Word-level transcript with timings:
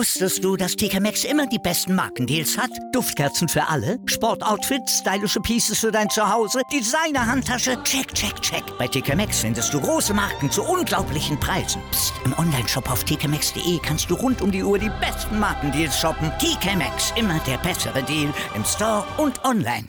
Wusstest 0.00 0.42
du, 0.42 0.56
dass 0.56 0.76
TK 0.76 0.98
Maxx 0.98 1.24
immer 1.24 1.46
die 1.46 1.58
besten 1.58 1.94
Markendeals 1.94 2.56
hat? 2.56 2.70
Duftkerzen 2.92 3.50
für 3.50 3.68
alle, 3.68 3.98
Sportoutfits, 4.06 5.00
stylische 5.00 5.40
Pieces 5.40 5.78
für 5.78 5.92
dein 5.92 6.08
Zuhause, 6.08 6.62
Designer-Handtasche, 6.72 7.76
check, 7.82 8.14
check, 8.14 8.40
check. 8.40 8.62
Bei 8.78 8.88
TK 8.88 9.14
Maxx 9.14 9.40
findest 9.40 9.74
du 9.74 9.78
große 9.78 10.14
Marken 10.14 10.50
zu 10.50 10.62
unglaublichen 10.62 11.38
Preisen. 11.38 11.82
Psst. 11.90 12.14
im 12.24 12.32
Onlineshop 12.38 12.90
auf 12.90 13.04
tkmaxx.de 13.04 13.78
kannst 13.82 14.10
du 14.10 14.14
rund 14.14 14.40
um 14.40 14.50
die 14.50 14.62
Uhr 14.62 14.78
die 14.78 14.90
besten 15.02 15.38
Markendeals 15.38 16.00
shoppen. 16.00 16.32
TK 16.38 16.76
Maxx, 16.78 17.12
immer 17.16 17.38
der 17.46 17.58
bessere 17.58 18.02
Deal 18.02 18.32
im 18.56 18.64
Store 18.64 19.04
und 19.18 19.44
online. 19.44 19.86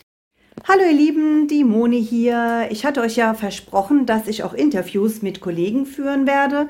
Hallo 0.68 0.82
ihr 0.84 0.94
Lieben, 0.94 1.48
die 1.48 1.64
Moni 1.64 2.06
hier. 2.06 2.68
Ich 2.70 2.84
hatte 2.84 3.00
euch 3.00 3.16
ja 3.16 3.34
versprochen, 3.34 4.06
dass 4.06 4.28
ich 4.28 4.44
auch 4.44 4.54
Interviews 4.54 5.22
mit 5.22 5.40
Kollegen 5.40 5.86
führen 5.86 6.28
werde 6.28 6.68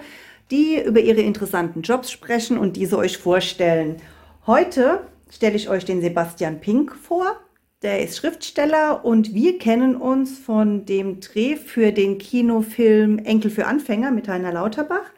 die 0.51 0.81
über 0.83 0.99
ihre 0.99 1.21
interessanten 1.21 1.81
Jobs 1.81 2.11
sprechen 2.11 2.57
und 2.57 2.75
diese 2.75 2.97
euch 2.97 3.17
vorstellen. 3.17 3.97
Heute 4.45 4.99
stelle 5.29 5.55
ich 5.55 5.69
euch 5.69 5.85
den 5.85 6.01
Sebastian 6.01 6.59
Pink 6.59 6.93
vor. 6.95 7.37
Der 7.81 8.03
ist 8.03 8.17
Schriftsteller 8.17 9.03
und 9.03 9.33
wir 9.33 9.57
kennen 9.57 9.95
uns 9.95 10.37
von 10.37 10.85
dem 10.85 11.19
Dreh 11.19 11.55
für 11.55 11.91
den 11.91 12.19
Kinofilm 12.19 13.17
Enkel 13.19 13.49
für 13.49 13.65
Anfänger 13.65 14.11
mit 14.11 14.27
Heiner 14.27 14.51
Lauterbach. 14.51 15.09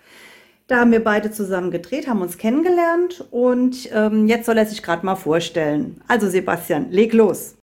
Da 0.68 0.80
haben 0.80 0.92
wir 0.92 1.04
beide 1.04 1.30
zusammen 1.32 1.72
gedreht, 1.72 2.08
haben 2.08 2.22
uns 2.22 2.38
kennengelernt 2.38 3.26
und 3.32 3.90
ähm, 3.92 4.28
jetzt 4.28 4.46
soll 4.46 4.58
er 4.58 4.66
sich 4.66 4.82
gerade 4.82 5.06
mal 5.06 5.16
vorstellen. 5.16 6.02
Also 6.08 6.30
Sebastian, 6.30 6.90
leg 6.90 7.12
los. 7.12 7.58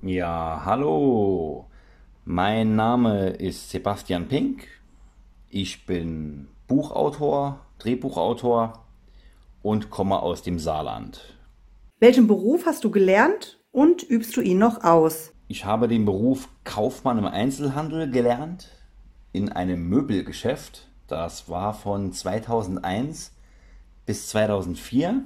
Ja, 0.00 0.62
hallo. 0.64 1.66
Mein 2.24 2.76
Name 2.76 3.30
ist 3.30 3.70
Sebastian 3.70 4.26
Pink. 4.26 4.66
Ich 5.50 5.84
bin 5.84 6.48
Buchautor, 6.66 7.60
Drehbuchautor 7.78 8.84
und 9.62 9.90
komme 9.90 10.20
aus 10.20 10.42
dem 10.42 10.58
Saarland. 10.58 11.36
Welchen 11.98 12.26
Beruf 12.26 12.66
hast 12.66 12.84
du 12.84 12.90
gelernt 12.90 13.60
und 13.70 14.02
übst 14.02 14.36
du 14.36 14.40
ihn 14.40 14.58
noch 14.58 14.84
aus? 14.84 15.32
Ich 15.48 15.64
habe 15.64 15.86
den 15.88 16.04
Beruf 16.04 16.48
Kaufmann 16.64 17.18
im 17.18 17.24
Einzelhandel 17.24 18.10
gelernt 18.10 18.68
in 19.32 19.52
einem 19.52 19.88
Möbelgeschäft. 19.88 20.88
Das 21.06 21.48
war 21.48 21.72
von 21.72 22.12
2001 22.12 23.32
bis 24.06 24.28
2004. 24.28 25.22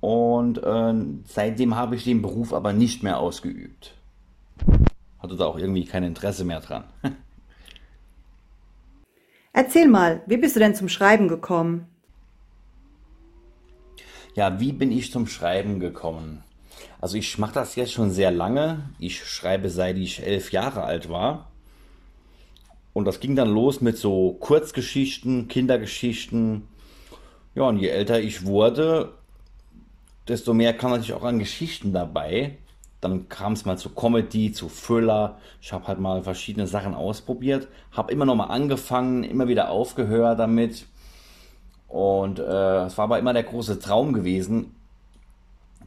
Und 0.00 0.58
äh, 0.62 0.94
seitdem 1.24 1.74
habe 1.74 1.96
ich 1.96 2.04
den 2.04 2.22
Beruf 2.22 2.52
aber 2.52 2.72
nicht 2.72 3.02
mehr 3.02 3.18
ausgeübt. 3.18 3.94
Hatte 5.18 5.36
da 5.36 5.46
auch 5.46 5.58
irgendwie 5.58 5.84
kein 5.84 6.04
Interesse 6.04 6.44
mehr 6.44 6.60
dran. 6.60 6.84
Erzähl 9.58 9.88
mal, 9.88 10.22
wie 10.28 10.36
bist 10.36 10.54
du 10.54 10.60
denn 10.60 10.76
zum 10.76 10.88
Schreiben 10.88 11.26
gekommen? 11.26 11.88
Ja, 14.36 14.60
wie 14.60 14.70
bin 14.70 14.92
ich 14.92 15.10
zum 15.10 15.26
Schreiben 15.26 15.80
gekommen? 15.80 16.44
Also 17.00 17.16
ich 17.16 17.38
mache 17.38 17.54
das 17.54 17.74
jetzt 17.74 17.92
schon 17.92 18.12
sehr 18.12 18.30
lange. 18.30 18.88
Ich 19.00 19.24
schreibe 19.24 19.68
seit 19.68 19.96
ich 19.96 20.24
elf 20.24 20.52
Jahre 20.52 20.84
alt 20.84 21.08
war. 21.08 21.50
Und 22.92 23.06
das 23.06 23.18
ging 23.18 23.34
dann 23.34 23.48
los 23.48 23.80
mit 23.80 23.98
so 23.98 24.34
Kurzgeschichten, 24.34 25.48
Kindergeschichten. 25.48 26.68
Ja, 27.56 27.64
und 27.64 27.78
je 27.78 27.88
älter 27.88 28.20
ich 28.20 28.46
wurde, 28.46 29.12
desto 30.28 30.54
mehr 30.54 30.72
kam 30.72 30.92
natürlich 30.92 31.14
auch 31.14 31.24
an 31.24 31.40
Geschichten 31.40 31.92
dabei. 31.92 32.58
Dann 33.00 33.28
kam 33.28 33.52
es 33.52 33.64
mal 33.64 33.78
zu 33.78 33.90
Comedy, 33.90 34.50
zu 34.52 34.68
Thriller. 34.68 35.38
Ich 35.60 35.72
habe 35.72 35.86
halt 35.86 36.00
mal 36.00 36.22
verschiedene 36.22 36.66
Sachen 36.66 36.94
ausprobiert. 36.94 37.68
Habe 37.92 38.12
immer 38.12 38.24
noch 38.24 38.34
mal 38.34 38.46
angefangen, 38.46 39.22
immer 39.22 39.46
wieder 39.46 39.70
aufgehört 39.70 40.38
damit. 40.38 40.86
Und 41.86 42.38
äh, 42.38 42.84
es 42.84 42.98
war 42.98 43.04
aber 43.04 43.18
immer 43.18 43.32
der 43.32 43.44
große 43.44 43.78
Traum 43.78 44.12
gewesen, 44.12 44.74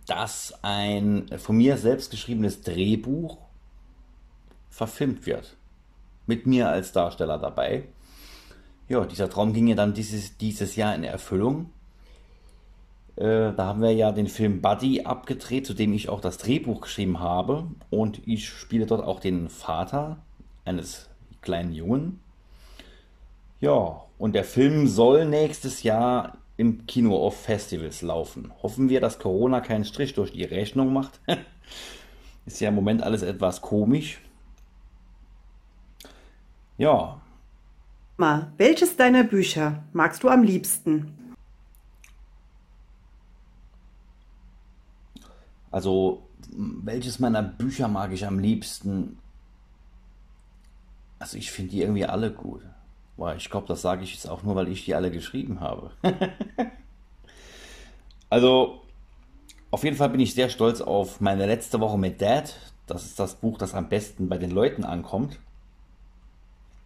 dass 0.08 0.54
ein 0.64 1.28
von 1.38 1.58
mir 1.58 1.78
selbst 1.78 2.12
geschriebenes 2.12 2.62
Drehbuch 2.62 3.38
verfilmt 4.70 5.26
wird. 5.26 5.56
Mit 6.28 6.48
mir 6.48 6.70
als 6.70 6.92
Darsteller 6.92 7.38
dabei. 7.38 7.84
Ja, 8.88 9.06
dieser 9.06 9.30
Traum 9.30 9.54
ging 9.54 9.68
ja 9.68 9.76
dann 9.76 9.94
dieses, 9.94 10.38
dieses 10.38 10.76
Jahr 10.76 10.96
in 10.96 11.04
Erfüllung. 11.04 11.72
Äh, 13.16 13.54
da 13.54 13.66
haben 13.66 13.82
wir 13.82 13.94
ja 13.94 14.12
den 14.12 14.28
Film 14.28 14.62
Buddy 14.62 15.02
abgedreht, 15.02 15.66
zu 15.66 15.74
dem 15.74 15.94
ich 15.94 16.10
auch 16.10 16.22
das 16.22 16.38
Drehbuch 16.38 16.82
geschrieben 16.82 17.20
habe. 17.20 17.68
Und 17.90 18.26
ich 18.28 18.50
spiele 18.50 18.86
dort 18.86 19.04
auch 19.04 19.20
den 19.20 19.50
Vater 19.50 20.18
eines 20.66 21.10
kleinen 21.42 21.74
Jungen. 21.74 22.20
Ja, 23.60 24.04
und 24.18 24.34
der 24.34 24.44
Film 24.44 24.88
soll 24.88 25.26
nächstes 25.26 25.84
Jahr 25.84 26.38
im 26.58 26.86
Kino 26.86 27.18
auf 27.18 27.42
Festivals 27.42 28.02
laufen. 28.02 28.52
Hoffen 28.62 28.90
wir, 28.90 29.02
dass 29.02 29.20
Corona 29.20 29.62
keinen 29.62 29.86
Strich 29.86 30.14
durch 30.14 30.32
die 30.32 30.44
Rechnung 30.44 30.94
macht. 30.94 31.20
Ist 32.46 32.60
ja 32.60 32.70
im 32.70 32.76
Moment 32.76 33.04
alles 33.04 33.22
etwas 33.22 33.62
komisch. 33.62 34.20
Ja. 36.78 37.20
Welches 38.58 38.98
deiner 38.98 39.24
Bücher 39.24 39.84
magst 39.94 40.24
du 40.24 40.30
am 40.30 40.44
liebsten? 40.44 41.31
Also, 45.72 46.28
welches 46.52 47.20
meiner 47.20 47.42
Bücher 47.42 47.88
mag 47.88 48.12
ich 48.12 48.26
am 48.26 48.40
liebsten? 48.40 49.18
Also, 51.18 51.38
ich 51.38 51.52
finde 51.52 51.72
die 51.72 51.82
irgendwie 51.82 52.06
alle 52.06 52.32
gut. 52.32 52.62
Boah, 53.16 53.36
ich 53.36 53.50
glaube, 53.50 53.68
das 53.68 53.82
sage 53.82 54.04
ich 54.04 54.14
jetzt 54.14 54.30
auch 54.30 54.44
nur, 54.44 54.56
weil 54.56 54.68
ich 54.68 54.86
die 54.86 54.96
alle 54.96 55.12
geschrieben 55.12 55.62
habe. 55.62 55.92
also, 58.30 58.82
auf 59.70 59.84
jeden 59.84 59.96
Fall 59.96 60.10
bin 60.10 60.20
ich 60.20 60.34
sehr 60.34 60.50
stolz 60.50 60.82
auf 60.82 61.22
meine 61.22 61.46
letzte 61.46 61.80
Woche 61.80 61.98
mit 61.98 62.22
Dad. 62.22 62.56
Das 62.88 63.06
ist 63.06 63.20
das 63.20 63.36
Buch, 63.36 63.58
das 63.58 63.74
am 63.74 63.88
besten 63.88 64.28
bei 64.28 64.38
den 64.38 64.52
Leuten 64.52 64.84
ankommt. 64.84 65.40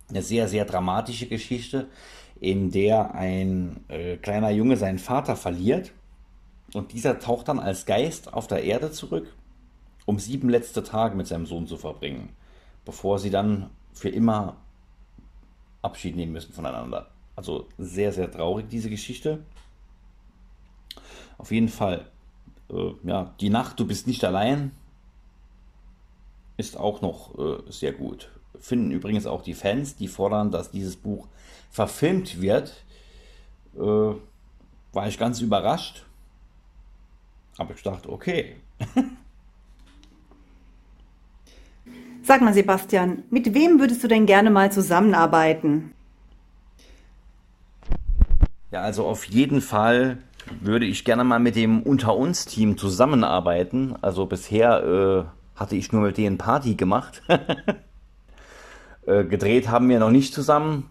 Eine 0.10 0.22
sehr, 0.22 0.48
sehr 0.48 0.66
dramatische 0.66 1.26
Geschichte, 1.26 1.88
in 2.40 2.70
der 2.70 3.16
ein 3.16 3.84
äh, 3.88 4.18
kleiner 4.18 4.52
Junge 4.52 4.78
seinen 4.78 5.00
Vater 5.00 5.36
verliert 5.36 5.92
und 6.74 6.92
dieser 6.94 7.20
taucht 7.20 7.48
dann 7.48 7.60
als 7.60 7.86
Geist 7.86 8.34
auf 8.34 8.48
der 8.48 8.64
Erde 8.64 8.92
zurück, 8.92 9.34
um 10.06 10.20
sieben 10.20 10.50
letzte 10.50 10.84
Tage 10.84 11.16
mit 11.16 11.28
seinem 11.28 11.46
Sohn 11.46 11.68
zu 11.68 11.78
verbringen, 11.78 12.30
bevor 12.84 13.20
sie 13.20 13.30
dann 13.30 13.70
für 13.94 14.10
immer 14.10 14.58
Abschied 15.82 16.16
nehmen 16.16 16.34
müssen 16.34 16.54
voneinander. 16.54 17.10
Also 17.36 17.68
sehr, 17.78 18.12
sehr 18.12 18.32
traurig, 18.32 18.68
diese 18.70 18.90
Geschichte. 18.90 19.44
Auf 21.38 21.52
jeden 21.52 21.70
Fall, 21.70 22.06
äh, 22.70 22.92
ja, 23.04 23.34
die 23.40 23.50
Nacht, 23.50 23.80
du 23.80 23.86
bist 23.86 24.08
nicht 24.08 24.24
allein, 24.24 24.72
ist 26.58 26.78
auch 26.78 27.02
noch 27.02 27.38
äh, 27.38 27.72
sehr 27.72 27.92
gut. 27.92 28.32
Finden 28.60 28.92
übrigens 28.92 29.26
auch 29.26 29.42
die 29.42 29.54
Fans, 29.54 29.96
die 29.96 30.08
fordern, 30.08 30.52
dass 30.52 30.72
dieses 30.72 30.96
Buch 30.96 31.28
verfilmt 31.70 32.42
wird. 32.42 32.74
Äh, 33.76 33.80
war 33.80 35.08
ich 35.08 35.18
ganz 35.18 35.42
überrascht. 35.42 36.06
Aber 37.58 37.74
ich 37.74 37.84
dachte, 37.84 38.12
okay. 38.12 38.56
Sag 42.24 42.42
mal, 42.42 42.54
Sebastian, 42.54 43.24
mit 43.30 43.54
wem 43.54 43.80
würdest 43.80 44.04
du 44.04 44.08
denn 44.08 44.26
gerne 44.26 44.50
mal 44.50 44.72
zusammenarbeiten? 44.72 45.94
Ja, 48.72 48.82
also 48.82 49.06
auf 49.06 49.26
jeden 49.26 49.62
Fall 49.62 50.18
würde 50.60 50.86
ich 50.86 51.06
gerne 51.06 51.24
mal 51.24 51.40
mit 51.40 51.56
dem 51.56 51.82
Unter 51.84 52.16
uns 52.16 52.46
Team 52.46 52.78
zusammenarbeiten. 52.78 53.96
Also 54.02 54.26
bisher 54.26 54.84
äh, 54.84 55.60
hatte 55.60 55.76
ich 55.76 55.92
nur 55.92 56.02
mit 56.02 56.18
denen 56.18 56.38
Party 56.38 56.76
gemacht. 56.76 57.22
äh, 59.06 59.24
gedreht 59.24 59.70
haben 59.70 59.88
wir 59.90 60.00
noch 60.00 60.12
nicht 60.12 60.34
zusammen. 60.34 60.90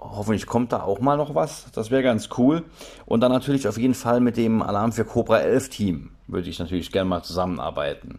Hoffentlich 0.00 0.46
kommt 0.46 0.72
da 0.72 0.82
auch 0.82 0.98
mal 0.98 1.18
noch 1.18 1.34
was. 1.34 1.70
Das 1.72 1.90
wäre 1.90 2.02
ganz 2.02 2.30
cool. 2.38 2.64
Und 3.04 3.20
dann 3.20 3.30
natürlich 3.30 3.68
auf 3.68 3.76
jeden 3.76 3.94
Fall 3.94 4.20
mit 4.20 4.38
dem 4.38 4.62
Alarm 4.62 4.92
für 4.92 5.04
Cobra 5.04 5.40
11 5.40 5.68
Team 5.68 6.10
würde 6.26 6.48
ich 6.48 6.58
natürlich 6.58 6.90
gerne 6.90 7.08
mal 7.08 7.22
zusammenarbeiten. 7.22 8.18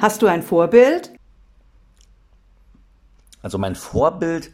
Hast 0.00 0.22
du 0.22 0.26
ein 0.26 0.42
Vorbild? 0.42 1.12
Also 3.42 3.58
mein 3.58 3.74
Vorbild 3.74 4.50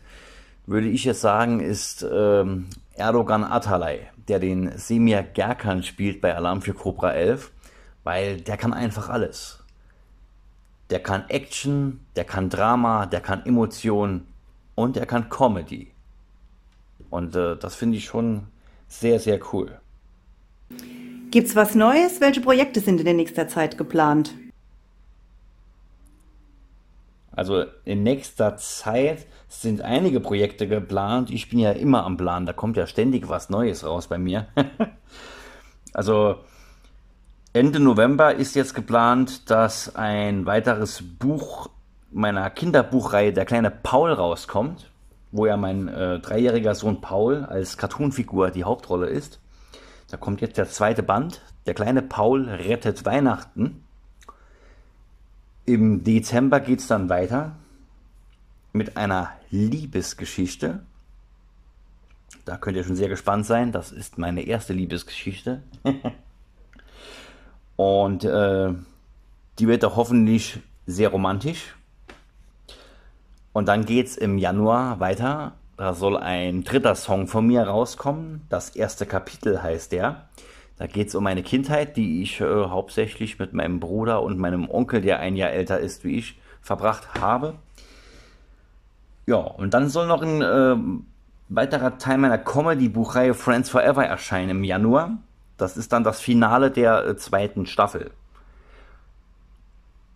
würde 0.66 0.88
ich 0.88 1.04
jetzt 1.04 1.20
sagen 1.20 1.60
ist 1.60 2.06
ähm, 2.10 2.68
Erdogan 2.94 3.44
Atalay, 3.44 4.00
der 4.28 4.40
den 4.40 4.76
Semir 4.76 5.22
Gerkan 5.22 5.82
spielt 5.82 6.20
bei 6.20 6.34
Alarm 6.34 6.60
für 6.60 6.74
Cobra 6.74 7.12
11, 7.12 7.50
weil 8.04 8.40
der 8.40 8.56
kann 8.56 8.74
einfach 8.74 9.08
alles. 9.08 9.64
Der 10.90 11.00
kann 11.00 11.28
Action, 11.28 12.04
der 12.16 12.24
kann 12.24 12.50
Drama, 12.50 13.06
der 13.06 13.20
kann 13.20 13.46
Emotionen 13.46 14.26
und 14.80 14.96
er 14.96 15.06
kann 15.06 15.28
Comedy. 15.28 15.92
Und 17.10 17.36
äh, 17.36 17.56
das 17.56 17.74
finde 17.74 17.98
ich 17.98 18.04
schon 18.04 18.46
sehr, 18.88 19.18
sehr 19.20 19.40
cool. 19.52 19.80
Gibt's 21.30 21.54
was 21.54 21.74
Neues? 21.74 22.20
Welche 22.20 22.40
Projekte 22.40 22.80
sind 22.80 22.98
in 22.98 23.04
der 23.04 23.14
nächster 23.14 23.48
Zeit 23.48 23.78
geplant? 23.78 24.34
Also 27.32 27.64
in 27.84 28.02
nächster 28.02 28.56
Zeit 28.56 29.26
sind 29.48 29.82
einige 29.82 30.20
Projekte 30.20 30.66
geplant. 30.66 31.30
Ich 31.30 31.48
bin 31.48 31.58
ja 31.58 31.70
immer 31.70 32.04
am 32.04 32.16
Plan, 32.16 32.46
da 32.46 32.52
kommt 32.52 32.76
ja 32.76 32.86
ständig 32.86 33.28
was 33.28 33.50
Neues 33.50 33.84
raus 33.84 34.08
bei 34.08 34.18
mir. 34.18 34.48
also 35.92 36.36
Ende 37.52 37.80
November 37.80 38.34
ist 38.34 38.54
jetzt 38.56 38.74
geplant, 38.74 39.50
dass 39.50 39.94
ein 39.96 40.46
weiteres 40.46 41.02
Buch 41.02 41.68
meiner 42.10 42.50
Kinderbuchreihe 42.50 43.32
Der 43.32 43.44
kleine 43.44 43.70
Paul 43.70 44.12
rauskommt, 44.12 44.90
wo 45.32 45.46
ja 45.46 45.56
mein 45.56 45.88
äh, 45.88 46.18
dreijähriger 46.18 46.74
Sohn 46.74 47.00
Paul 47.00 47.44
als 47.44 47.76
Cartoonfigur 47.76 48.50
die 48.50 48.64
Hauptrolle 48.64 49.06
ist. 49.06 49.40
Da 50.08 50.16
kommt 50.16 50.40
jetzt 50.40 50.58
der 50.58 50.68
zweite 50.68 51.02
Band. 51.02 51.40
Der 51.66 51.74
kleine 51.74 52.02
Paul 52.02 52.48
rettet 52.48 53.04
Weihnachten. 53.04 53.84
Im 55.66 56.02
Dezember 56.02 56.58
geht 56.58 56.80
es 56.80 56.88
dann 56.88 57.08
weiter 57.08 57.56
mit 58.72 58.96
einer 58.96 59.30
Liebesgeschichte. 59.50 60.80
Da 62.44 62.56
könnt 62.56 62.76
ihr 62.76 62.84
schon 62.84 62.96
sehr 62.96 63.08
gespannt 63.08 63.46
sein. 63.46 63.70
Das 63.70 63.92
ist 63.92 64.18
meine 64.18 64.42
erste 64.42 64.72
Liebesgeschichte. 64.72 65.62
Und 67.76 68.24
äh, 68.24 68.74
die 69.58 69.68
wird 69.68 69.84
auch 69.84 69.96
hoffentlich 69.96 70.60
sehr 70.86 71.10
romantisch. 71.10 71.76
Und 73.52 73.66
dann 73.66 73.84
geht 73.84 74.06
es 74.06 74.16
im 74.16 74.38
Januar 74.38 75.00
weiter. 75.00 75.52
Da 75.76 75.94
soll 75.94 76.16
ein 76.16 76.62
dritter 76.62 76.94
Song 76.94 77.26
von 77.26 77.46
mir 77.46 77.62
rauskommen. 77.62 78.42
Das 78.48 78.70
erste 78.70 79.06
Kapitel 79.06 79.62
heißt 79.62 79.92
der. 79.92 80.28
Da 80.76 80.86
geht 80.86 81.08
es 81.08 81.14
um 81.14 81.24
meine 81.24 81.42
Kindheit, 81.42 81.96
die 81.96 82.22
ich 82.22 82.40
äh, 82.40 82.44
hauptsächlich 82.44 83.38
mit 83.38 83.52
meinem 83.52 83.80
Bruder 83.80 84.22
und 84.22 84.38
meinem 84.38 84.68
Onkel, 84.70 85.00
der 85.00 85.20
ein 85.20 85.36
Jahr 85.36 85.50
älter 85.50 85.78
ist 85.78 86.04
wie 86.04 86.18
ich, 86.18 86.38
verbracht 86.62 87.20
habe. 87.20 87.54
Ja, 89.26 89.36
und 89.36 89.74
dann 89.74 89.88
soll 89.88 90.06
noch 90.06 90.22
ein 90.22 90.42
äh, 90.42 90.76
weiterer 91.50 91.98
Teil 91.98 92.18
meiner 92.18 92.38
Comedy-Buchreihe 92.38 93.34
Friends 93.34 93.68
Forever 93.68 94.04
erscheinen 94.04 94.50
im 94.50 94.64
Januar. 94.64 95.18
Das 95.56 95.76
ist 95.76 95.92
dann 95.92 96.04
das 96.04 96.20
Finale 96.20 96.70
der 96.70 97.04
äh, 97.04 97.16
zweiten 97.16 97.66
Staffel. 97.66 98.12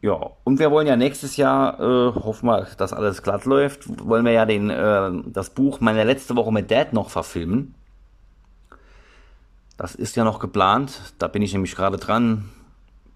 Ja, 0.04 0.32
und 0.44 0.58
wir 0.58 0.70
wollen 0.70 0.86
ja 0.86 0.96
nächstes 0.96 1.38
Jahr, 1.38 1.80
äh, 1.80 2.14
hoffen 2.14 2.44
wir, 2.44 2.66
dass 2.76 2.92
alles 2.92 3.22
glatt 3.22 3.46
läuft, 3.46 3.88
wollen 4.06 4.26
wir 4.26 4.32
ja 4.32 4.44
den, 4.44 4.68
äh, 4.68 5.10
das 5.24 5.48
Buch 5.48 5.80
Meine 5.80 6.04
letzte 6.04 6.36
Woche 6.36 6.52
mit 6.52 6.70
Dad 6.70 6.92
noch 6.92 7.08
verfilmen. 7.08 7.74
Das 9.78 9.94
ist 9.94 10.14
ja 10.14 10.24
noch 10.24 10.40
geplant. 10.40 11.14
Da 11.18 11.26
bin 11.26 11.40
ich 11.40 11.54
nämlich 11.54 11.74
gerade 11.74 11.96
dran 11.96 12.50